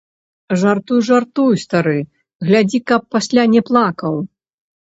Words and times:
Жартуй, 0.61 1.03
жартуй, 1.09 1.53
стары, 1.65 1.95
глядзі, 2.47 2.79
каб 2.93 3.01
пасля 3.17 3.47
не 3.53 3.61
плакаў. 3.69 4.19